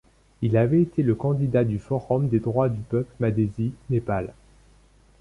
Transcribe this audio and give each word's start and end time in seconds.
Il 0.41 0.57
avait 0.57 0.81
été 0.81 1.03
le 1.03 1.13
candidat 1.13 1.63
du 1.63 1.77
Forum 1.77 2.27
des 2.27 2.39
droits 2.39 2.69
du 2.69 2.81
peuple 2.81 3.13
madhesi, 3.19 3.71
Népal. 3.91 4.33